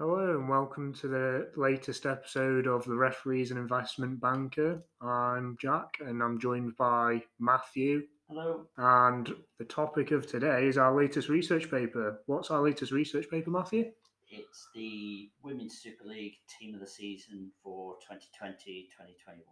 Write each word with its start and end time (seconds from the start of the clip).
Hello 0.00 0.34
and 0.34 0.48
welcome 0.48 0.94
to 0.94 1.08
the 1.08 1.50
latest 1.56 2.06
episode 2.06 2.66
of 2.66 2.86
the 2.86 2.94
Referees 2.94 3.50
and 3.50 3.60
Investment 3.60 4.18
Banker. 4.18 4.82
I'm 5.02 5.58
Jack 5.60 5.98
and 6.00 6.22
I'm 6.22 6.40
joined 6.40 6.74
by 6.78 7.22
Matthew. 7.38 8.04
Hello. 8.26 8.64
And 8.78 9.30
the 9.58 9.66
topic 9.66 10.10
of 10.10 10.26
today 10.26 10.66
is 10.68 10.78
our 10.78 10.96
latest 10.96 11.28
research 11.28 11.70
paper. 11.70 12.22
What's 12.24 12.50
our 12.50 12.62
latest 12.62 12.92
research 12.92 13.28
paper, 13.28 13.50
Matthew? 13.50 13.90
It's 14.30 14.70
the 14.74 15.28
Women's 15.42 15.76
Super 15.82 16.06
League 16.06 16.36
Team 16.58 16.72
of 16.74 16.80
the 16.80 16.86
Season 16.86 17.50
for 17.62 17.96
2020 17.96 18.88
2021. 18.96 19.44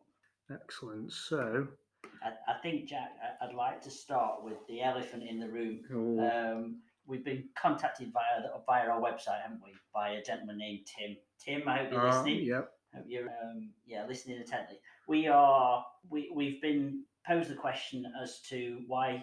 Excellent. 0.51 1.13
So, 1.13 1.69
I, 2.23 2.29
I 2.51 2.59
think, 2.63 2.89
Jack, 2.89 3.11
I, 3.43 3.49
would 3.49 3.55
like 3.55 3.83
to 3.83 3.91
start 3.91 4.43
with 4.43 4.67
the 4.67 4.81
elephant 4.81 5.25
in 5.25 5.41
the 5.41 5.49
room. 5.51 5.81
oh, 5.93 6.55
Um, 6.55 6.77
we've 7.09 7.25
been 7.25 7.45
contacted 7.61 8.13
via 8.13 8.43
the, 8.43 8.51
via 8.67 8.89
our 8.89 9.01
website, 9.01 9.41
haven't 9.43 9.61
we? 9.65 9.73
By 9.95 10.11
a 10.11 10.23
gentleman 10.23 10.59
named 10.59 10.81
Tim. 10.87 11.17
Tim, 11.43 11.67
I 11.69 11.79
hope 11.79 11.93
you're 11.93 12.07
uh, 12.07 12.15
listening. 12.17 12.45
yep. 12.45 12.71
Hope 12.95 13.05
you're 13.09 13.29
um, 13.29 13.71
yeah 13.87 14.07
listening 14.07 14.39
intently. 14.39 14.77
We 15.09 15.27
are 15.27 15.85
we 16.09 16.31
we've 16.35 16.61
been 16.63 17.05
posed 17.27 17.51
the 17.51 17.55
question 17.55 18.11
as 18.23 18.41
to 18.49 18.79
why 18.87 19.23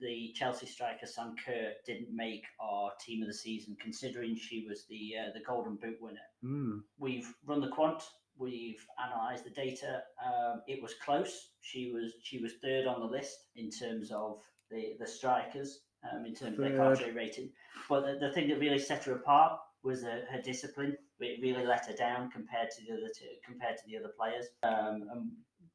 the 0.00 0.32
Chelsea 0.34 0.66
striker 0.66 1.04
Sam 1.06 1.34
Kerr 1.44 1.72
didn't 1.84 2.08
make 2.14 2.44
our 2.60 2.90
team 3.04 3.22
of 3.22 3.28
the 3.28 3.34
season, 3.34 3.76
considering 3.80 4.34
she 4.36 4.64
was 4.68 4.84
the 4.88 5.12
uh, 5.20 5.32
the 5.34 5.44
Golden 5.44 5.76
Boot 5.76 5.98
winner. 6.00 6.20
Mm, 6.44 6.80
We've 6.98 7.32
run 7.46 7.60
the 7.60 7.68
quant. 7.68 8.02
We've 8.38 8.82
analysed 8.98 9.44
the 9.44 9.50
data. 9.50 10.02
Um, 10.24 10.62
it 10.66 10.82
was 10.82 10.94
close. 11.04 11.50
She 11.60 11.92
was 11.92 12.14
she 12.22 12.38
was 12.38 12.52
third 12.62 12.86
on 12.86 13.00
the 13.00 13.06
list 13.06 13.36
in 13.56 13.70
terms 13.70 14.10
of 14.10 14.40
the 14.72 14.96
the 14.98 15.06
strikers, 15.06 15.80
um, 16.10 16.24
in 16.26 16.34
terms 16.34 16.58
of 16.58 16.64
their 16.64 16.76
Third. 16.76 17.14
Rating. 17.14 17.50
But 17.88 18.02
the, 18.02 18.26
the 18.26 18.32
thing 18.32 18.48
that 18.48 18.58
really 18.58 18.78
set 18.78 19.04
her 19.04 19.12
apart 19.12 19.58
was 19.82 20.04
uh, 20.04 20.20
her 20.30 20.40
discipline. 20.42 20.96
It 21.20 21.40
really 21.40 21.66
let 21.66 21.86
her 21.86 21.92
down 21.92 22.30
compared 22.30 22.70
to 22.70 22.84
the 22.84 22.92
other 22.92 23.10
two, 23.16 23.26
compared 23.44 23.76
to 23.76 23.82
the 23.86 23.98
other 23.98 24.12
players. 24.18 24.46
Um, 24.62 25.08
and 25.12 25.30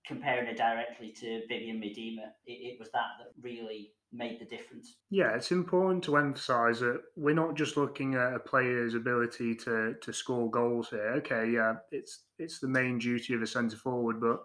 comparing 0.05 0.47
her 0.47 0.53
directly 0.53 1.11
to 1.11 1.41
Vivianne 1.51 1.81
Miedema, 1.81 2.27
it, 2.45 2.51
it 2.51 2.79
was 2.79 2.89
that 2.91 3.17
that 3.19 3.31
really 3.41 3.91
made 4.13 4.39
the 4.39 4.45
difference. 4.45 4.95
Yeah, 5.09 5.35
it's 5.35 5.51
important 5.51 6.03
to 6.05 6.15
emphasise 6.15 6.79
that 6.79 7.01
we're 7.15 7.35
not 7.35 7.55
just 7.55 7.75
looking 7.75 8.15
at 8.15 8.33
a 8.33 8.39
player's 8.39 8.95
ability 8.95 9.55
to 9.55 9.95
to 10.01 10.13
score 10.13 10.49
goals 10.49 10.89
here. 10.89 11.13
Okay, 11.17 11.51
yeah, 11.51 11.75
it's 11.91 12.23
it's 12.39 12.59
the 12.59 12.67
main 12.67 12.99
duty 12.99 13.33
of 13.33 13.41
a 13.41 13.47
centre 13.47 13.77
forward, 13.77 14.19
but 14.21 14.39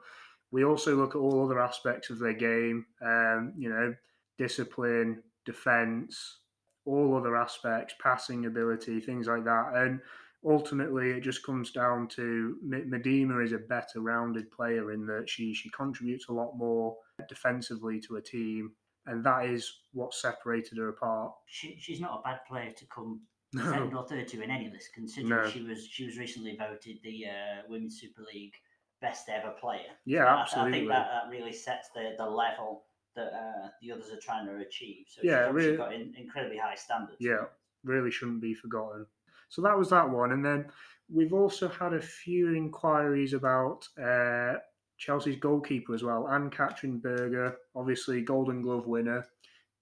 we 0.51 0.65
also 0.65 0.95
look 0.97 1.15
at 1.15 1.19
all 1.19 1.45
other 1.45 1.61
aspects 1.61 2.11
of 2.11 2.19
their 2.19 2.35
game. 2.35 2.85
Um, 3.01 3.55
you 3.57 3.71
know, 3.71 3.95
discipline, 4.43 5.23
defence, 5.45 6.39
all 6.85 7.17
other 7.17 7.37
aspects, 7.37 7.95
passing 8.03 8.47
ability, 8.47 9.01
things 9.01 9.27
like 9.29 9.45
that, 9.45 9.73
and 9.75 10.01
ultimately 10.45 11.11
it 11.13 11.21
just 11.21 11.45
comes 11.47 11.71
down 11.71 12.09
to 12.09 12.57
Miedema 12.67 13.45
is 13.45 13.53
a 13.53 13.59
better 13.59 14.01
rounded 14.01 14.51
player 14.51 14.91
in 14.93 15.07
that 15.07 15.29
she 15.29 15.55
she 15.55 15.71
contributes 15.71 16.29
a 16.29 16.33
lot 16.33 16.57
more 16.57 16.97
defensively 17.29 18.01
to 18.01 18.17
a 18.17 18.21
team 18.23 18.73
and 19.07 19.25
that 19.25 19.47
is 19.47 19.63
what 19.93 20.13
separated 20.13 20.79
her 20.79 20.89
apart. 20.89 21.33
She, 21.47 21.77
she's 21.79 22.01
not 22.01 22.19
a 22.19 22.23
bad 22.29 22.41
player 22.49 22.73
to 22.73 22.85
come 22.87 23.21
second 23.57 23.95
or 23.95 24.05
third 24.09 24.27
to 24.29 24.43
in 24.43 24.51
any 24.51 24.69
list, 24.71 24.89
considering 24.95 25.45
No. 25.45 25.49
she 25.49 25.63
was 25.63 25.87
she 25.87 26.05
was 26.07 26.19
recently 26.19 26.57
voted 26.57 26.99
the 27.05 27.27
uh, 27.27 27.63
Women's 27.69 28.01
Super 28.01 28.23
League 28.35 28.55
best 29.01 29.29
ever 29.29 29.53
player. 29.61 29.93
Yeah, 30.07 30.45
So 30.47 30.61
I- 30.61 30.67
I, 30.67 30.71
think 30.73 30.89
that, 30.89 31.07
that 31.13 31.31
really 31.31 31.53
sets 31.53 31.89
the, 31.95 32.15
the 32.19 32.27
level 32.27 32.85
that 33.15 33.33
uh, 33.33 33.69
the 33.81 33.93
others 33.93 34.11
are 34.11 34.21
trying 34.21 34.47
to 34.47 34.57
achieve. 34.57 35.07
So 35.09 35.21
Yeah, 35.23 35.51
really- 35.51 35.77
got 35.77 35.93
in, 35.95 36.15
incredibly 36.17 36.59
high 36.59 36.75
standards. 36.75 37.17
yeah, 37.21 37.45
really 37.85 38.11
shouldn't 38.11 38.41
be 38.41 38.55
forgotten. 38.55 39.07
So 39.49 39.61
that 39.63 39.77
was 39.79 39.91
that 39.91 40.09
one, 40.09 40.33
and 40.33 40.45
then 40.45 40.71
we've 41.13 41.35
also 41.35 41.69
had 41.69 41.93
a 41.93 42.01
few 42.01 42.55
inquiries 42.55 43.35
about 43.35 43.87
uh, 44.03 44.55
Chelsea's 44.97 45.37
goalkeeper 45.37 45.95
as 45.95 46.03
well, 46.03 46.27
Ann-Katrin 46.29 46.99
Berger, 47.01 47.57
obviously 47.77 48.23
Golden 48.23 48.63
Glove 48.63 48.87
winner, 48.87 49.27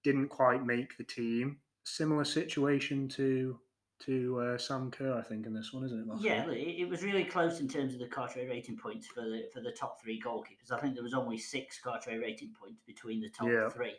didn't 0.03 0.27
quite 0.29 0.65
make 0.65 0.97
the 0.97 1.03
team. 1.05 1.59
Similar 1.83 2.25
situation 2.25 3.07
to 3.09 3.59
to 4.05 4.39
uh, 4.39 4.57
Sam 4.57 4.91
Kerr, 4.91 5.13
I 5.17 5.21
think, 5.21 5.45
in 5.45 5.53
this 5.53 5.71
one, 5.73 5.83
isn't 5.85 5.99
it? 5.99 6.07
Yeah, 6.19 6.49
it, 6.49 6.81
it 6.81 6.89
was 6.89 7.03
really 7.03 7.23
close 7.23 7.59
in 7.59 7.67
terms 7.67 7.93
of 7.93 7.99
the 7.99 8.07
Carteret 8.07 8.49
rating 8.49 8.77
points 8.77 9.07
for 9.07 9.21
the 9.21 9.43
for 9.53 9.61
the 9.61 9.71
top 9.71 10.01
three 10.01 10.21
goalkeepers. 10.21 10.71
I 10.71 10.79
think 10.79 10.93
there 10.95 11.03
was 11.03 11.13
only 11.13 11.37
six 11.37 11.79
Carteret 11.79 12.21
rating 12.21 12.53
points 12.59 12.81
between 12.85 13.21
the 13.21 13.29
top 13.29 13.47
Yeah. 13.47 13.69
three. 13.69 13.95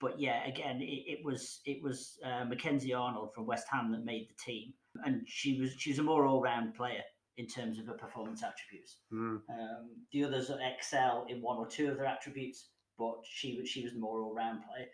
But 0.00 0.18
yeah, 0.18 0.44
again, 0.46 0.80
it, 0.80 0.84
it 1.18 1.24
was 1.24 1.60
it 1.64 1.82
was 1.82 2.18
uh, 2.24 2.44
Mackenzie 2.44 2.92
Arnold 2.92 3.32
from 3.34 3.46
West 3.46 3.66
Ham 3.70 3.92
that 3.92 4.04
made 4.04 4.28
the 4.28 4.34
team, 4.34 4.72
and 5.04 5.22
she 5.26 5.60
was 5.60 5.74
she's 5.78 5.98
a 5.98 6.02
more 6.02 6.26
all 6.26 6.42
round 6.42 6.74
player 6.74 7.02
in 7.38 7.46
terms 7.46 7.78
of 7.78 7.86
her 7.86 7.94
performance 7.94 8.42
attributes. 8.42 8.98
Mm, 9.12 9.40
Um, 9.48 9.90
the 10.12 10.24
others 10.24 10.50
excel 10.60 11.24
in 11.28 11.40
one 11.40 11.56
or 11.56 11.66
two 11.66 11.90
of 11.90 11.96
their 11.96 12.06
attributes, 12.06 12.68
but 12.98 13.14
she 13.24 13.56
was 13.58 13.68
she 13.68 13.82
was 13.84 13.92
the 13.92 14.00
more 14.00 14.22
all 14.22 14.34
round 14.34 14.62
player. 14.64 14.86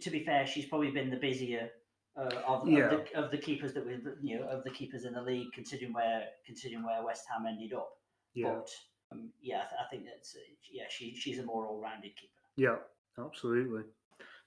To 0.00 0.10
be 0.10 0.22
fair, 0.22 0.46
she's 0.46 0.66
probably 0.66 0.90
been 0.90 1.10
the 1.10 1.16
busier 1.16 1.70
uh, 2.16 2.42
of, 2.46 2.68
Yeah. 2.68 2.84
of, 2.84 2.90
the, 2.90 3.18
of 3.24 3.30
the 3.30 3.38
keepers 3.38 3.72
that 3.74 3.86
we 3.86 3.98
you 4.22 4.38
know 4.40 4.46
of 4.46 4.64
the 4.64 4.70
keepers 4.70 5.04
in 5.04 5.14
the 5.14 5.22
league, 5.22 5.52
considering 5.52 5.92
where 5.92 6.26
considering 6.46 6.84
where 6.84 7.04
West 7.04 7.24
Ham 7.32 7.46
ended 7.46 7.72
up. 7.72 7.90
yeah. 8.34 8.48
But 8.54 8.68
um, 9.12 9.30
yeah, 9.40 9.58
I, 9.58 9.68
th- 9.68 9.80
I 9.86 9.90
think 9.90 10.04
that's 10.06 10.34
uh, 10.36 10.40
yeah 10.72 10.84
she 10.90 11.14
she's 11.14 11.38
a 11.38 11.44
more 11.44 11.66
all 11.66 11.80
rounded 11.80 12.14
keeper. 12.16 12.32
Yeah, 12.56 12.76
absolutely. 13.18 13.82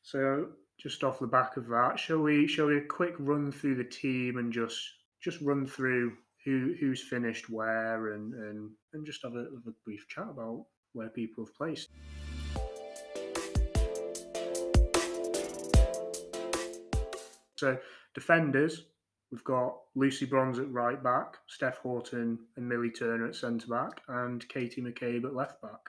So 0.03 0.49
just 0.77 1.03
off 1.03 1.19
the 1.19 1.27
back 1.27 1.57
of 1.57 1.67
that, 1.67 1.97
shall 1.99 2.19
we 2.19 2.47
shall 2.47 2.67
we 2.67 2.77
a 2.77 2.81
quick 2.81 3.15
run 3.19 3.51
through 3.51 3.75
the 3.75 3.83
team 3.83 4.37
and 4.37 4.51
just 4.53 4.79
just 5.21 5.41
run 5.41 5.65
through 5.65 6.13
who 6.43 6.75
who's 6.79 7.01
finished 7.01 7.49
where 7.49 8.13
and 8.13 8.33
and, 8.33 8.69
and 8.93 9.05
just 9.05 9.23
have 9.23 9.33
a, 9.33 9.45
have 9.55 9.67
a 9.67 9.73
brief 9.83 10.05
chat 10.07 10.27
about 10.29 10.65
where 10.93 11.09
people 11.09 11.43
have 11.45 11.55
placed. 11.55 11.89
So 17.57 17.77
defenders, 18.13 18.85
we've 19.31 19.43
got 19.43 19.77
Lucy 19.95 20.25
Bronze 20.25 20.59
at 20.59 20.71
right 20.71 21.01
back, 21.01 21.37
Steph 21.47 21.79
Houghton 21.83 22.37
and 22.57 22.67
Millie 22.69 22.91
Turner 22.91 23.27
at 23.27 23.35
centre 23.35 23.67
back, 23.67 24.01
and 24.07 24.47
Katie 24.49 24.81
McCabe 24.81 25.25
at 25.25 25.35
left 25.35 25.61
back. 25.61 25.79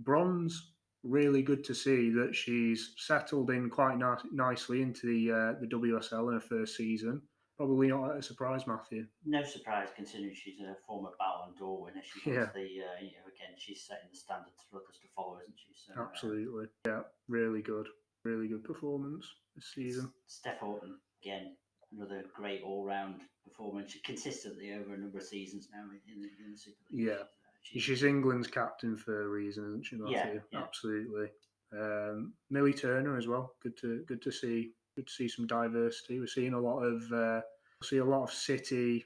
Bronze, 0.00 0.72
really 1.04 1.42
good 1.42 1.62
to 1.64 1.74
see 1.74 2.10
that 2.10 2.34
she's 2.34 2.94
settled 2.98 3.50
in 3.50 3.70
quite 3.70 3.96
ni- 3.98 4.30
nicely 4.32 4.82
into 4.82 5.06
the 5.06 5.30
uh, 5.32 5.60
the 5.60 5.68
WSL 5.68 6.28
in 6.28 6.34
her 6.34 6.40
first 6.40 6.76
season. 6.76 7.22
Probably 7.56 7.86
not 7.86 8.16
a 8.16 8.20
surprise, 8.22 8.66
Matthew. 8.66 9.06
No 9.24 9.44
surprise 9.44 9.86
considering 9.94 10.34
she's 10.34 10.58
a 10.58 10.74
former 10.84 11.10
Ballon 11.20 11.54
d'Or 11.56 11.84
winner. 11.84 12.02
She 12.02 12.30
Yeah. 12.32 12.46
the 12.52 12.60
uh, 12.62 12.98
you 13.00 13.12
know 13.14 13.30
again 13.32 13.54
she's 13.56 13.84
setting 13.86 14.08
the 14.10 14.16
standards 14.18 14.64
for 14.68 14.78
others 14.78 14.98
to 15.02 15.08
follow, 15.14 15.38
isn't 15.38 15.54
she? 15.56 15.72
So, 15.76 15.92
uh, 16.00 16.04
Absolutely, 16.06 16.66
yeah, 16.86 17.02
really 17.28 17.62
good, 17.62 17.86
really 18.24 18.48
good 18.48 18.64
performance 18.64 19.26
this 19.54 19.70
season. 19.74 20.10
Steph 20.26 20.58
Houghton, 20.60 20.96
again, 21.22 21.56
another 21.96 22.24
great 22.34 22.62
all 22.64 22.84
round 22.84 23.20
performance 23.44 23.96
consistently 24.04 24.72
over 24.72 24.94
a 24.94 24.98
number 24.98 25.18
of 25.18 25.24
seasons 25.24 25.68
now 25.72 25.82
in 25.82 26.20
the, 26.22 26.28
in 26.44 26.52
the 26.52 26.58
Super 26.58 26.76
League. 26.90 27.06
Yeah. 27.08 27.24
She's- 27.62 27.82
She's 27.84 28.02
England's 28.02 28.48
captain 28.48 28.96
for 28.96 29.22
a 29.24 29.28
reason, 29.28 29.64
isn't 29.68 29.84
she? 29.86 29.96
Yeah, 30.08 30.34
yeah. 30.52 30.58
Absolutely. 30.60 31.28
Um, 31.72 32.34
Millie 32.50 32.74
Turner 32.74 33.16
as 33.16 33.26
well. 33.26 33.54
Good 33.62 33.76
to 33.78 34.04
good 34.06 34.20
to 34.22 34.30
see. 34.30 34.72
Good 34.96 35.06
to 35.08 35.12
see 35.12 35.28
some 35.28 35.46
diversity. 35.46 36.20
We're 36.20 36.26
seeing 36.26 36.52
a 36.54 36.60
lot 36.60 36.80
of 36.82 37.10
uh, 37.12 37.40
see 37.82 37.96
a 37.98 38.04
lot 38.04 38.22
of 38.22 38.30
City, 38.32 39.04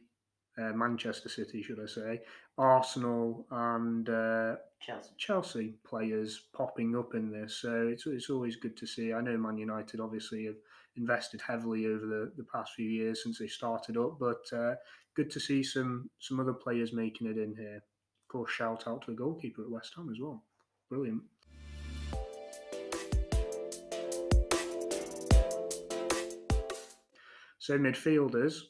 uh, 0.58 0.72
Manchester 0.72 1.28
City, 1.28 1.62
should 1.62 1.80
I 1.80 1.86
say, 1.86 2.20
Arsenal 2.56 3.46
and 3.50 4.08
uh, 4.08 4.56
Chelsea. 4.80 5.10
Chelsea 5.16 5.74
players 5.84 6.48
popping 6.56 6.96
up 6.96 7.14
in 7.14 7.30
this. 7.30 7.58
So 7.62 7.88
it's 7.88 8.06
it's 8.06 8.30
always 8.30 8.56
good 8.56 8.76
to 8.78 8.86
see. 8.86 9.12
I 9.12 9.20
know 9.20 9.36
Man 9.36 9.58
United 9.58 10.00
obviously 10.00 10.46
have 10.46 10.56
invested 10.96 11.40
heavily 11.40 11.86
over 11.86 12.06
the, 12.06 12.32
the 12.36 12.44
past 12.52 12.72
few 12.74 12.88
years 12.88 13.22
since 13.22 13.38
they 13.38 13.46
started 13.46 13.96
up, 13.96 14.18
but 14.18 14.44
uh, 14.52 14.74
good 15.14 15.30
to 15.30 15.40
see 15.40 15.62
some 15.62 16.10
some 16.18 16.40
other 16.40 16.52
players 16.52 16.92
making 16.92 17.28
it 17.28 17.38
in 17.38 17.54
here. 17.56 17.76
Of 17.76 18.28
course, 18.28 18.50
shout 18.50 18.86
out 18.86 19.02
to 19.02 19.12
the 19.12 19.16
goalkeeper 19.16 19.62
at 19.62 19.70
West 19.70 19.92
Ham 19.96 20.10
as 20.10 20.20
well. 20.20 20.42
Brilliant. 20.88 21.22
So 27.58 27.78
midfielders, 27.78 28.60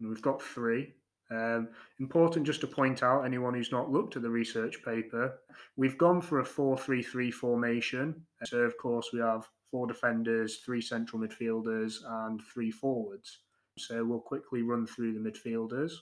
and 0.00 0.08
we've 0.08 0.22
got 0.22 0.42
three. 0.42 0.94
Um, 1.30 1.68
important 2.00 2.44
just 2.44 2.60
to 2.62 2.66
point 2.66 3.02
out 3.02 3.24
anyone 3.24 3.54
who's 3.54 3.70
not 3.70 3.90
looked 3.90 4.16
at 4.16 4.22
the 4.22 4.30
research 4.30 4.84
paper, 4.84 5.38
we've 5.76 5.98
gone 5.98 6.20
for 6.20 6.40
a 6.40 6.44
4-3-3 6.44 7.32
formation. 7.32 8.22
So 8.44 8.58
of 8.58 8.76
course 8.78 9.10
we 9.12 9.20
have 9.20 9.48
four 9.70 9.86
defenders, 9.86 10.58
three 10.64 10.80
central 10.80 11.22
midfielders, 11.22 11.98
and 12.04 12.40
three 12.52 12.70
forwards. 12.70 13.40
So 13.78 14.04
we'll 14.04 14.20
quickly 14.20 14.62
run 14.62 14.86
through 14.86 15.14
the 15.14 15.20
midfielders. 15.20 15.92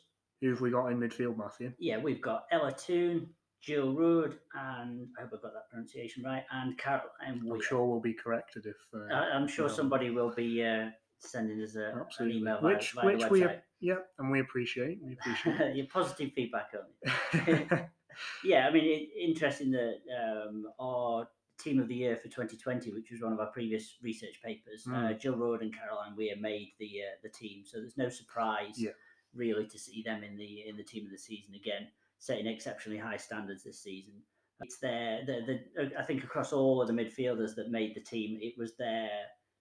Who 0.40 0.50
have 0.50 0.60
we 0.60 0.70
got 0.70 0.86
in 0.86 0.98
midfield, 0.98 1.36
Matthew? 1.36 1.72
Yeah, 1.78 1.98
we've 1.98 2.22
got 2.22 2.44
Ella 2.50 2.72
Toone, 2.72 3.28
Jill 3.60 3.92
Roord, 3.92 4.38
and 4.54 5.08
I 5.18 5.22
hope 5.22 5.32
I've 5.34 5.42
got 5.42 5.52
that 5.52 5.68
pronunciation 5.68 6.22
right, 6.24 6.44
and 6.52 6.78
Caroline 6.78 7.10
I'm 7.52 7.60
sure 7.60 7.84
we'll 7.84 8.00
be 8.00 8.14
corrected 8.14 8.66
if. 8.66 8.76
Uh, 8.94 9.12
I- 9.12 9.30
I'm 9.34 9.48
sure 9.48 9.66
no. 9.66 9.74
somebody 9.74 10.10
will 10.10 10.30
be 10.30 10.64
uh, 10.64 10.90
sending 11.18 11.60
us 11.62 11.76
a, 11.76 12.06
an 12.20 12.30
email 12.30 12.58
which 12.62 12.92
via 12.92 13.06
which 13.06 13.22
the 13.22 13.28
we 13.28 13.46
yeah, 13.80 13.96
and 14.18 14.30
we 14.30 14.40
appreciate. 14.40 14.98
We 15.02 15.12
appreciate. 15.14 15.74
Your 15.76 15.86
positive 15.86 16.32
feedback 16.34 16.70
only. 16.74 17.66
it. 17.70 17.88
Yeah, 18.42 18.66
I 18.66 18.72
mean, 18.72 18.84
it, 18.84 19.08
interesting 19.30 19.70
that 19.70 19.98
um, 20.20 20.64
our 20.80 21.28
team 21.60 21.78
of 21.78 21.86
the 21.88 21.94
year 21.94 22.16
for 22.16 22.24
2020, 22.28 22.90
which 22.92 23.10
was 23.12 23.20
one 23.20 23.32
of 23.32 23.38
our 23.40 23.46
previous 23.52 23.96
research 24.02 24.40
papers, 24.44 24.84
uh, 24.88 24.90
Mm. 24.90 25.20
Jill 25.20 25.36
Roord 25.36 25.62
and 25.62 25.72
Caroline 25.72 26.16
Weir 26.16 26.34
made 26.40 26.72
the 26.80 27.02
uh, 27.02 27.16
the 27.22 27.28
team. 27.28 27.64
So 27.64 27.78
there's 27.78 27.96
no 27.96 28.08
surprise, 28.08 28.74
Yeah. 28.76 28.90
really, 29.34 29.66
to 29.68 29.78
see 29.78 30.02
them 30.02 30.24
in 30.24 30.36
the 30.36 30.66
in 30.68 30.76
the 30.76 30.82
team 30.82 31.04
of 31.04 31.12
the 31.12 31.18
season 31.18 31.54
again, 31.54 31.88
setting 32.18 32.46
exceptionally 32.48 32.98
high 32.98 33.16
standards 33.16 33.62
this 33.62 33.80
season. 33.80 34.14
It's 34.60 34.78
their 34.80 35.24
the, 35.24 35.60
the 35.76 35.92
I 35.98 36.02
think 36.02 36.24
across 36.24 36.52
all 36.52 36.82
of 36.82 36.88
the 36.88 36.94
midfielders 36.94 37.54
that 37.54 37.70
made 37.70 37.94
the 37.94 38.00
team, 38.00 38.38
it 38.42 38.54
was 38.58 38.76
their 38.76 39.10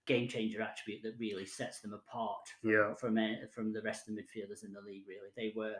game 0.08 0.26
changer 0.26 0.60
attribute 0.62 1.02
that 1.04 1.14
really 1.20 1.46
sets 1.46 1.80
them 1.80 1.92
apart 1.92 2.44
from 2.60 2.70
Yeah. 2.70 2.94
from, 2.94 3.16
uh, 3.18 3.46
from 3.54 3.72
the 3.72 3.82
rest 3.82 4.08
of 4.08 4.14
the 4.16 4.20
midfielders 4.22 4.64
in 4.64 4.72
the 4.72 4.80
league. 4.80 5.04
Really, 5.06 5.28
they 5.36 5.52
were 5.54 5.76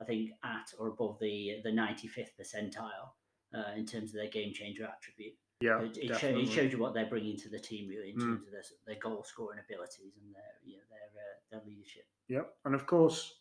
I 0.00 0.04
think 0.04 0.30
at 0.44 0.72
or 0.78 0.88
above 0.88 1.18
the 1.20 1.60
the 1.62 1.70
95th 1.70 2.30
percentile 2.40 3.10
uh, 3.54 3.72
in 3.76 3.84
terms 3.84 4.10
of 4.10 4.16
their 4.20 4.28
game 4.30 4.52
changer 4.54 4.84
attribute. 4.84 5.34
yeah, 5.60 5.80
it, 5.82 5.96
it, 5.96 6.02
show, 6.08 6.12
definitely. 6.12 6.42
it 6.44 6.50
shows 6.52 6.72
you 6.72 6.78
what 6.78 6.92
they're 6.94 7.06
bringing 7.14 7.36
to 7.38 7.48
the 7.48 7.58
team 7.58 7.88
really 7.88 8.10
in 8.10 8.16
Mm. 8.16 8.20
terms 8.24 8.46
of 8.46 8.52
their, 8.52 8.62
their 8.86 9.00
goal 9.00 9.24
scoring 9.24 9.58
abilities 9.58 10.14
and 10.22 10.34
their 10.34 10.52
you 10.64 10.76
know, 10.76 10.82
their 10.90 11.08
uh, 11.22 11.36
their 11.50 11.62
leadership. 11.66 12.04
Yep, 12.28 12.46
and 12.66 12.74
of 12.74 12.86
course, 12.86 13.40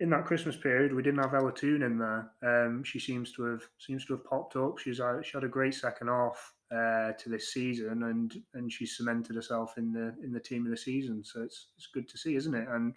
in 0.00 0.08
that 0.10 0.24
Christmas 0.26 0.56
period, 0.56 0.94
we 0.94 1.02
didn't 1.02 1.22
have 1.22 1.34
Ella 1.34 1.52
Toone 1.52 1.82
in 1.82 1.98
there. 1.98 2.30
Um, 2.42 2.82
she 2.84 2.98
seems 2.98 3.32
to 3.32 3.42
have 3.44 3.62
seems 3.78 4.04
to 4.06 4.14
have 4.14 4.24
popped 4.24 4.56
up. 4.56 4.78
She's 4.78 4.98
uh, 5.00 5.20
she 5.22 5.32
had 5.32 5.44
a 5.44 5.48
great 5.48 5.74
second 5.74 6.08
half 6.08 6.54
uh, 6.70 7.12
to 7.12 7.28
this 7.28 7.52
season, 7.52 8.02
and 8.04 8.42
and 8.54 8.72
she 8.72 8.86
cemented 8.86 9.36
herself 9.36 9.78
in 9.78 9.92
the 9.92 10.14
in 10.24 10.32
the 10.32 10.40
team 10.40 10.64
of 10.64 10.70
the 10.70 10.76
season. 10.76 11.24
So 11.24 11.42
it's 11.42 11.68
it's 11.76 11.88
good 11.88 12.08
to 12.08 12.18
see, 12.18 12.34
isn't 12.36 12.54
it? 12.54 12.68
And 12.68 12.94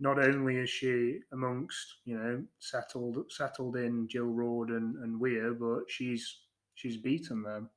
not 0.00 0.18
only 0.18 0.56
is 0.56 0.70
she 0.70 1.20
amongst 1.32 1.98
you 2.04 2.18
know 2.18 2.42
settled 2.58 3.18
settled 3.30 3.76
in 3.76 4.08
Jill 4.08 4.26
Roord 4.26 4.70
and 4.70 4.96
and 4.96 5.20
Weir, 5.20 5.54
but 5.54 5.82
she's 5.88 6.40
she's 6.74 6.96
beaten 6.96 7.42
them. 7.42 7.70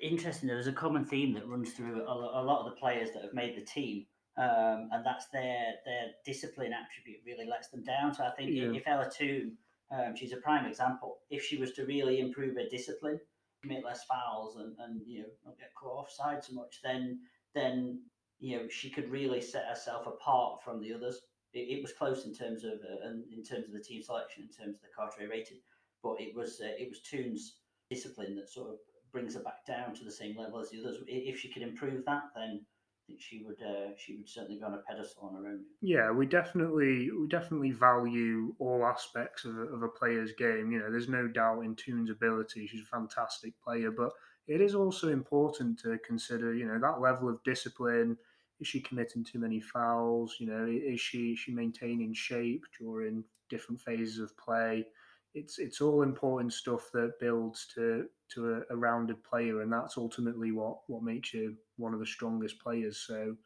Interesting. 0.00 0.48
There's 0.48 0.66
a 0.66 0.72
common 0.72 1.04
theme 1.04 1.34
that 1.34 1.46
runs 1.46 1.72
through 1.72 2.02
a, 2.02 2.12
a 2.12 2.42
lot 2.42 2.60
of 2.60 2.66
the 2.66 2.80
players 2.80 3.10
that 3.12 3.22
have 3.22 3.34
made 3.34 3.56
the 3.56 3.64
team, 3.64 4.06
um, 4.38 4.88
and 4.92 5.04
that's 5.04 5.26
their 5.26 5.74
their 5.84 6.06
discipline 6.24 6.72
attribute 6.72 7.20
really 7.26 7.46
lets 7.46 7.68
them 7.68 7.82
down. 7.84 8.14
So 8.14 8.24
I 8.24 8.30
think 8.30 8.50
Yeah. 8.50 8.72
if 8.72 8.82
Ella 8.86 9.10
Toone, 9.10 9.56
um, 9.90 10.16
she's 10.16 10.32
a 10.32 10.38
prime 10.38 10.66
example. 10.66 11.18
If 11.30 11.44
she 11.44 11.58
was 11.58 11.72
to 11.72 11.84
really 11.84 12.18
improve 12.20 12.56
her 12.56 12.68
discipline, 12.70 13.20
commit 13.64 13.84
less 13.84 14.04
fouls, 14.04 14.56
and, 14.56 14.74
and 14.78 15.00
you 15.06 15.20
know 15.20 15.28
not 15.44 15.58
get 15.58 15.74
caught 15.74 15.98
offside 15.98 16.44
so 16.44 16.54
much, 16.54 16.80
then 16.84 17.18
then 17.54 18.00
you 18.38 18.56
know 18.56 18.68
she 18.68 18.90
could 18.90 19.10
really 19.10 19.40
set 19.40 19.66
herself 19.66 20.06
apart 20.06 20.62
from 20.62 20.80
the 20.80 20.92
others. 20.92 21.20
It, 21.52 21.78
it 21.78 21.82
was 21.82 21.92
close 21.92 22.26
in 22.26 22.34
terms 22.34 22.64
of 22.64 22.72
uh, 22.72 23.08
in 23.08 23.42
terms 23.42 23.66
of 23.66 23.72
the 23.72 23.80
team 23.80 24.02
selection, 24.02 24.44
in 24.44 24.64
terms 24.64 24.76
of 24.76 24.82
the 24.82 24.94
Carteret 24.94 25.30
rating, 25.30 25.60
but 26.02 26.20
it 26.20 26.34
was 26.34 26.60
uh, 26.60 26.74
it 26.78 26.88
was 26.88 27.00
Toone's 27.00 27.56
discipline 27.90 28.36
that 28.36 28.50
sort 28.50 28.70
of 28.70 28.76
brings 29.12 29.34
her 29.34 29.40
back 29.40 29.64
down 29.66 29.94
to 29.94 30.04
the 30.04 30.10
same 30.10 30.36
level 30.36 30.58
as 30.58 30.70
the 30.70 30.80
others. 30.80 30.98
If 31.06 31.38
she 31.38 31.48
could 31.48 31.62
improve 31.62 32.04
that, 32.04 32.24
then 32.34 32.66
Think 33.06 33.20
she 33.20 33.42
would 33.44 33.62
uh, 33.62 33.94
she 33.96 34.16
would 34.16 34.28
certainly 34.28 34.56
be 34.56 34.62
on 34.62 34.74
a 34.74 34.78
pedestal 34.78 35.28
on 35.28 35.34
her 35.34 35.46
own. 35.50 35.64
Yeah, 35.82 36.10
we 36.10 36.24
definitely 36.26 37.10
we 37.10 37.28
definitely 37.28 37.70
value 37.70 38.54
all 38.58 38.86
aspects 38.86 39.44
of 39.44 39.58
a, 39.58 39.62
of 39.62 39.82
a 39.82 39.88
player's 39.88 40.32
game. 40.32 40.72
You 40.72 40.78
know, 40.78 40.90
there's 40.90 41.08
no 41.08 41.28
doubt 41.28 41.60
in 41.60 41.76
Toone's 41.76 42.08
ability; 42.08 42.66
she's 42.66 42.80
a 42.82 42.86
fantastic 42.86 43.52
player. 43.62 43.90
But 43.90 44.12
it 44.46 44.62
is 44.62 44.74
also 44.74 45.08
important 45.08 45.78
to 45.80 45.98
consider, 46.06 46.54
you 46.54 46.66
know, 46.66 46.78
that 46.78 47.00
level 47.00 47.28
of 47.28 47.42
discipline. 47.42 48.16
Is 48.60 48.68
she 48.68 48.80
committing 48.80 49.22
too 49.24 49.38
many 49.38 49.60
fouls? 49.60 50.36
You 50.38 50.46
know, 50.46 50.66
is 50.66 51.00
she 51.00 51.32
is 51.32 51.38
she 51.38 51.52
maintaining 51.52 52.14
shape 52.14 52.64
during 52.78 53.24
different 53.50 53.82
phases 53.82 54.18
of 54.18 54.34
play? 54.38 54.86
It's 55.34 55.58
it's 55.58 55.80
all 55.80 56.02
important 56.02 56.52
stuff 56.52 56.90
that 56.92 57.18
builds 57.18 57.66
to 57.74 58.06
to 58.34 58.54
a, 58.54 58.74
a 58.74 58.76
rounded 58.76 59.22
player, 59.24 59.62
and 59.62 59.72
that's 59.72 59.98
ultimately 59.98 60.52
what 60.52 60.78
what 60.86 61.02
makes 61.02 61.34
you 61.34 61.56
one 61.76 61.92
of 61.92 61.98
the 61.98 62.06
strongest 62.06 62.60
players. 62.60 62.98
So 62.98 63.36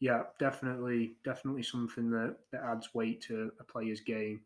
yeah, 0.00 0.22
definitely, 0.38 1.16
definitely 1.24 1.62
something 1.62 2.10
that, 2.10 2.36
that 2.52 2.62
adds 2.62 2.94
weight 2.94 3.20
to 3.22 3.52
a 3.60 3.64
player's 3.64 4.00
game. 4.00 4.40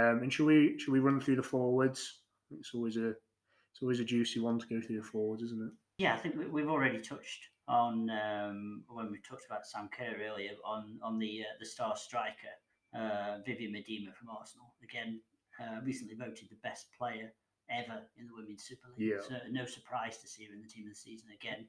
Um, 0.00 0.22
and 0.22 0.32
should 0.32 0.46
we 0.46 0.78
should 0.78 0.92
we 0.92 1.00
run 1.00 1.20
through 1.20 1.36
the 1.36 1.42
forwards? 1.42 2.22
It's 2.50 2.74
always 2.74 2.96
a 2.96 3.10
it's 3.10 3.82
always 3.82 4.00
a 4.00 4.04
juicy 4.04 4.40
one 4.40 4.58
to 4.58 4.66
go 4.66 4.80
through 4.80 4.98
the 4.98 5.02
forwards, 5.02 5.42
isn't 5.44 5.62
it? 5.62 5.72
Yeah, 6.02 6.14
I 6.14 6.18
think 6.18 6.36
we, 6.36 6.46
we've 6.46 6.68
already 6.68 7.00
touched 7.00 7.44
on 7.68 8.10
um, 8.10 8.82
when 8.88 9.10
we 9.12 9.18
talked 9.20 9.44
about 9.46 9.66
Sam 9.66 9.88
Kerr 9.96 10.16
earlier 10.20 10.52
on 10.64 10.98
on 11.02 11.18
the 11.18 11.42
uh, 11.42 11.54
the 11.60 11.66
star 11.66 11.96
striker 11.96 12.54
uh, 12.94 13.38
Vivianne 13.46 13.72
Miedema 13.72 14.14
from 14.14 14.30
Arsenal. 14.30 14.74
Again, 14.82 15.20
uh, 15.60 15.80
recently 15.84 16.14
voted 16.14 16.48
the 16.50 16.56
best 16.62 16.86
player 16.96 17.32
ever 17.70 18.00
in 18.16 18.26
the 18.26 18.34
Women's 18.34 18.64
Super 18.64 18.88
League. 18.96 19.10
Yeah. 19.10 19.20
So 19.20 19.36
no 19.50 19.66
surprise 19.66 20.18
to 20.18 20.28
see 20.28 20.44
her 20.44 20.54
in 20.54 20.62
the 20.62 20.68
team 20.68 20.86
of 20.86 20.92
the 20.92 20.98
season 20.98 21.28
again. 21.34 21.66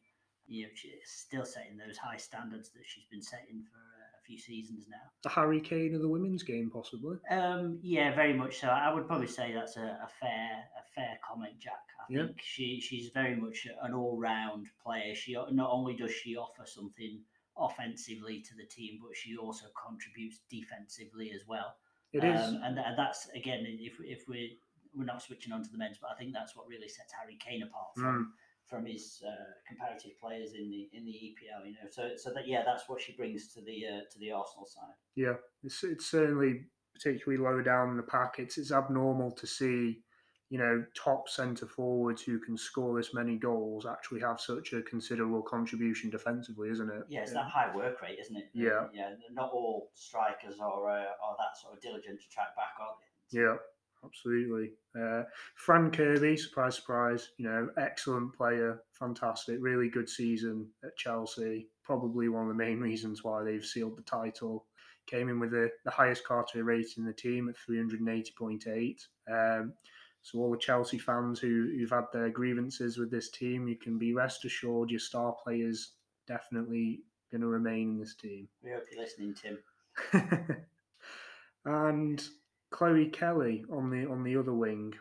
You 0.48 0.64
know, 0.64 0.70
she's 0.74 0.92
still 1.06 1.46
setting 1.46 1.78
those 1.78 1.98
high 1.98 2.18
standards 2.18 2.70
that 2.70 2.84
she's 2.86 3.06
been 3.12 3.22
setting 3.22 3.62
for 3.62 3.89
few 4.30 4.38
seasons 4.38 4.86
now. 4.90 4.98
The 5.24 5.30
Harry 5.30 5.60
Kane 5.60 5.96
of 5.96 6.02
the 6.02 6.08
women's 6.08 6.44
game, 6.44 6.70
possibly. 6.70 7.18
Um, 7.32 7.80
yeah, 7.82 8.14
very 8.14 8.34
much 8.34 8.60
so. 8.60 8.68
I 8.68 8.94
would 8.94 9.08
probably 9.08 9.28
say 9.28 9.52
that's 9.54 9.76
a, 9.78 9.82
a 9.82 10.08
fair 10.22 10.52
a 10.78 10.84
fair 10.96 11.18
comment, 11.28 11.54
Jack. 11.60 11.82
I 12.00 12.14
Yeah. 12.14 12.26
think 12.28 12.38
she 12.42 12.80
she's 12.80 13.10
very 13.10 13.36
much 13.36 13.68
an 13.82 13.94
all 13.94 14.18
round 14.20 14.68
player. 14.84 15.16
She 15.16 15.34
not 15.34 15.70
only 15.72 15.96
does 15.96 16.12
she 16.12 16.36
offer 16.38 16.64
something 16.66 17.20
offensively 17.58 18.42
to 18.42 18.56
the 18.56 18.66
team, 18.66 19.00
but 19.02 19.18
she 19.18 19.36
also 19.36 19.66
contributes 19.86 20.42
defensively 20.50 21.32
as 21.32 21.42
well. 21.48 21.76
It 22.14 22.24
is. 22.24 22.40
um, 22.42 22.62
and, 22.64 22.78
tha- 22.78 22.94
that's 22.96 23.30
again 23.36 23.66
if 23.68 23.94
if 24.02 24.28
we 24.28 24.60
we're 24.96 25.06
not 25.06 25.22
switching 25.22 25.54
on 25.54 25.64
to 25.64 25.70
the 25.72 25.78
men's, 25.78 25.98
but 26.02 26.12
I 26.12 26.16
think 26.20 26.34
that's 26.34 26.56
what 26.56 26.68
really 26.68 26.88
sets 26.88 27.14
Harry 27.20 27.38
Kane 27.40 27.64
apart 27.64 27.96
Mm. 27.98 28.26
From 28.70 28.86
his 28.86 29.22
uh, 29.26 29.32
comparative 29.68 30.12
players 30.22 30.54
in 30.54 30.70
the 30.70 30.90
in 30.94 31.06
the 31.06 31.12
EPL. 31.12 31.66
You 31.66 31.74
know, 31.74 31.90
so 31.90 32.12
so 32.16 32.32
that 32.34 32.48
yeah, 32.48 32.64
that's 32.66 32.88
what 32.88 33.02
she 33.02 33.14
brings 33.14 33.54
to 33.54 33.62
the 33.62 33.86
uh, 33.88 34.02
to 34.12 34.20
the 34.20 34.32
Arsenal 34.32 34.66
side. 34.66 34.96
Yeah, 35.16 35.34
it's, 35.64 35.84
it's 35.84 36.06
certainly 36.06 36.66
particularly 36.94 37.42
low 37.42 37.62
down 37.62 37.90
in 37.90 37.98
the 37.98 38.04
pack. 38.04 38.36
It's, 38.38 38.58
it's 38.58 38.72
abnormal 38.72 39.32
to 39.32 39.48
see, 39.48 40.02
you 40.50 40.58
know, 40.58 40.84
top 40.96 41.30
centre 41.30 41.66
forwards 41.66 42.22
who 42.22 42.40
can 42.40 42.58
score 42.58 42.98
this 42.98 43.14
many 43.14 43.38
goals 43.38 43.86
actually 43.86 44.22
have 44.22 44.40
such 44.40 44.74
a 44.74 44.82
considerable 44.82 45.42
contribution 45.42 46.10
defensively, 46.10 46.70
isn't 46.70 46.90
it? 46.90 47.04
Yeah, 47.08 47.22
it's 47.22 47.34
that 47.34 47.46
high 47.46 47.74
work 47.76 48.02
rate, 48.02 48.20
isn't 48.20 48.36
it? 48.36 48.50
Yeah. 48.54 48.88
yeah. 48.94 49.12
Not 49.32 49.52
all 49.52 49.92
strikers 49.94 50.60
are 50.60 50.90
uh, 50.90 51.12
are 51.24 51.36
that 51.38 51.58
sort 51.62 51.76
of 51.76 51.82
diligent 51.82 52.20
to 52.20 52.30
track 52.30 52.56
back, 52.56 52.74
are 52.80 52.96
they? 53.00 53.42
Yeah, 53.42 53.56
absolutely. 54.04 54.72
Uh, 55.00 55.24
Fran 55.56 55.92
Kirby, 55.92 56.38
surprise, 56.38 56.76
surprise, 56.76 57.30
you 57.38 57.46
know, 57.46 57.70
excellent 57.78 58.36
player, 58.36 58.82
fantastic, 58.92 59.58
really 59.60 59.90
good 59.90 60.10
season 60.10 60.68
at 60.84 60.98
Chelsea. 60.98 61.68
Probably 61.84 62.30
one 62.30 62.44
of 62.44 62.50
the 62.50 62.64
main 62.64 62.80
reasons 62.90 63.24
why 63.24 63.44
they've 63.44 63.66
sealed 63.66 63.98
the 63.98 64.04
title. 64.04 64.66
Came 65.08 65.30
in 65.30 65.40
with 65.40 65.52
the, 65.52 65.70
the 65.86 65.92
highest 65.92 66.24
Carteret 66.24 66.64
rate 66.64 66.94
in 66.98 67.06
the 67.06 67.14
team 67.14 67.50
at 67.50 67.56
380.8. 67.58 69.08
Um, 69.32 69.74
so 70.22 70.40
all 70.40 70.52
the 70.52 70.58
Chelsea 70.58 71.00
fans 71.00 71.40
who, 71.40 71.72
who've 71.78 71.90
had 71.90 72.06
their 72.14 72.30
grievances 72.30 72.98
with 72.98 73.10
this 73.10 73.30
team, 73.30 73.68
you 73.68 73.76
can 73.76 73.98
be 73.98 74.14
rest 74.14 74.46
assured 74.46 74.92
your 74.92 75.00
star 75.00 75.36
players 75.44 75.94
definitely 76.28 77.02
going 77.32 77.42
to 77.42 77.48
remain 77.48 77.92
in 77.92 78.00
this 78.00 78.16
team. 78.16 78.48
We 78.64 78.72
hope 78.72 78.84
you're 78.92 79.02
listening, 79.02 79.34
Tim. 79.34 79.58
and 81.66 82.24
Chloe 82.72 83.10
Kelly 83.10 83.66
on 83.72 83.90
the 83.90 84.06
on 84.10 84.24
the 84.24 84.38
other 84.38 84.54
wing. 84.54 84.94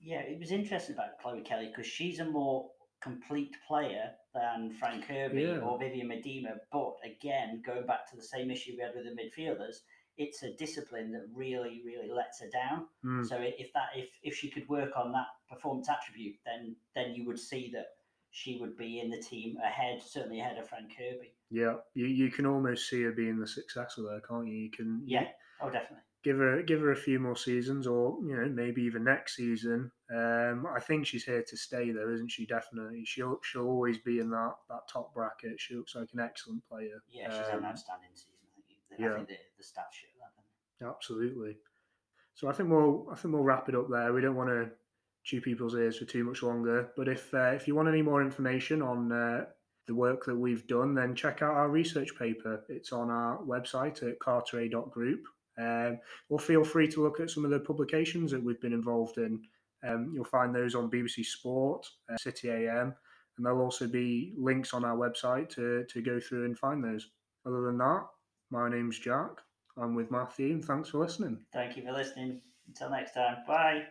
Yeah, 0.00 0.20
it 0.20 0.38
was 0.38 0.50
interesting 0.52 0.94
about 0.94 1.18
Chloe 1.20 1.42
Kelly 1.42 1.66
because 1.68 1.86
she's 1.86 2.20
a 2.20 2.24
more 2.24 2.70
complete 3.02 3.54
player 3.66 4.10
than 4.34 4.72
Fran 4.78 5.02
Kirby 5.02 5.42
Yeah. 5.42 5.58
or 5.60 5.78
Vivianne 5.78 6.06
Miedema. 6.06 6.58
But 6.72 6.94
again, 7.04 7.62
going 7.64 7.86
back 7.86 8.08
to 8.10 8.16
the 8.16 8.22
same 8.22 8.50
issue 8.50 8.72
we 8.76 8.82
had 8.82 8.94
with 8.94 9.04
the 9.04 9.10
midfielders, 9.22 9.76
it's 10.16 10.42
a 10.42 10.52
discipline 10.54 11.10
that 11.12 11.26
really, 11.34 11.82
really 11.84 12.10
lets 12.10 12.40
her 12.40 12.48
down. 12.48 12.86
Mm, 13.04 13.26
So 13.26 13.36
if 13.40 13.72
that 13.74 13.90
if 13.94 14.08
if 14.22 14.34
she 14.36 14.50
could 14.50 14.68
work 14.68 14.96
on 14.96 15.12
that 15.12 15.26
performance 15.48 15.88
attribute, 15.88 16.36
then 16.44 16.76
then 16.94 17.14
you 17.14 17.24
would 17.26 17.38
see 17.38 17.70
that 17.72 17.86
she 18.30 18.58
would 18.60 18.76
be 18.76 19.00
in 19.00 19.10
the 19.10 19.20
team 19.20 19.56
ahead, 19.58 20.00
certainly 20.02 20.40
ahead 20.40 20.56
of 20.56 20.68
Fran 20.68 20.88
Kirby. 20.88 21.34
yeah, 21.50 21.76
you, 21.94 22.06
you 22.06 22.30
can 22.30 22.46
almost 22.46 22.88
see 22.88 23.02
her 23.02 23.10
being 23.12 23.40
the 23.40 23.46
successor 23.46 24.02
there, 24.02 24.20
can't 24.20 24.46
you? 24.46 24.54
You 24.54 24.70
can 24.70 25.02
you 25.04 25.18
Yeah, 25.18 25.28
oh 25.60 25.68
definitely. 25.68 26.04
Give 26.22 26.36
her 26.38 26.62
give 26.62 26.80
her 26.80 26.92
a 26.92 26.96
few 26.96 27.18
more 27.18 27.36
seasons, 27.36 27.86
or 27.86 28.18
you 28.22 28.36
know 28.36 28.48
maybe 28.48 28.82
even 28.82 29.04
next 29.04 29.36
season. 29.36 29.90
Um, 30.14 30.66
I 30.74 30.80
think 30.80 31.06
she's 31.06 31.24
here 31.24 31.42
to 31.46 31.56
stay, 31.56 31.90
though, 31.92 32.12
isn't 32.12 32.30
she? 32.30 32.46
Definitely, 32.46 33.04
she'll 33.04 33.38
she'll 33.42 33.66
always 33.68 33.98
be 33.98 34.18
in 34.18 34.30
that 34.30 34.54
that 34.68 34.88
top 34.92 35.14
bracket. 35.14 35.60
She 35.60 35.74
looks 35.74 35.94
like 35.94 36.08
an 36.12 36.20
excellent 36.20 36.66
player. 36.68 37.02
Yeah, 37.10 37.28
she's 37.30 37.46
had 37.46 37.58
Um, 37.58 37.64
an 37.64 37.70
outstanding 37.70 38.10
season. 38.14 38.34
I 38.56 38.96
think, 38.96 39.00
yeah. 39.00 39.12
I 39.12 39.16
think 39.16 39.28
the, 39.28 39.36
the 39.58 39.64
stats 39.64 39.92
show 39.92 40.08
that. 40.18 40.86
Absolutely. 40.86 41.56
So 42.34 42.48
I 42.48 42.52
think 42.52 42.70
we'll 42.70 43.06
I 43.12 43.14
think 43.16 43.34
we'll 43.34 43.42
wrap 43.44 43.68
it 43.68 43.74
up 43.74 43.88
there. 43.90 44.12
We 44.12 44.20
don't 44.20 44.36
want 44.36 44.50
to 44.50 44.70
chew 45.22 45.40
people's 45.40 45.74
ears 45.74 45.98
for 45.98 46.06
too 46.06 46.24
much 46.24 46.42
longer. 46.42 46.90
But 46.96 47.08
if 47.08 47.32
uh, 47.34 47.52
if 47.54 47.68
you 47.68 47.74
want 47.74 47.88
any 47.88 48.02
more 48.02 48.22
information 48.22 48.80
on 48.82 49.12
uh, 49.12 49.44
the 49.86 49.94
work 49.94 50.24
that 50.24 50.36
we've 50.36 50.66
done, 50.66 50.94
then 50.94 51.14
check 51.14 51.42
out 51.42 51.54
our 51.54 51.68
research 51.68 52.16
paper. 52.18 52.64
It's 52.68 52.92
on 52.92 53.10
our 53.10 53.38
website 53.42 54.02
at 54.02 54.18
carteret.group. 54.20 55.22
Um, 55.60 55.98
or 56.28 56.38
feel 56.38 56.64
free 56.64 56.88
to 56.88 57.02
look 57.02 57.20
at 57.20 57.30
some 57.30 57.44
of 57.44 57.50
the 57.50 57.60
publications 57.60 58.30
that 58.30 58.42
we've 58.42 58.60
been 58.60 58.72
involved 58.72 59.18
in. 59.18 59.42
Um, 59.86 60.12
you'll 60.14 60.24
find 60.24 60.54
those 60.54 60.74
on 60.74 60.90
BBC 60.90 61.24
Sport, 61.24 61.86
uh, 62.12 62.16
City 62.16 62.50
AM, 62.50 62.94
and 63.36 63.46
there'll 63.46 63.62
also 63.62 63.86
be 63.86 64.34
links 64.36 64.74
on 64.74 64.84
our 64.84 64.96
website 64.96 65.48
to, 65.50 65.84
to 65.84 66.02
go 66.02 66.20
through 66.20 66.44
and 66.44 66.58
find 66.58 66.82
those. 66.82 67.10
Other 67.46 67.62
than 67.62 67.78
that, 67.78 68.06
my 68.50 68.68
name's 68.68 68.98
Jack. 68.98 69.30
I'm 69.76 69.94
with 69.94 70.10
Matthew, 70.10 70.52
and 70.52 70.64
thanks 70.64 70.90
for 70.90 70.98
listening. 70.98 71.38
Thank 71.52 71.76
you 71.76 71.82
for 71.82 71.92
listening. 71.92 72.40
Until 72.68 72.90
next 72.90 73.14
time. 73.14 73.38
Bye. 73.46 73.84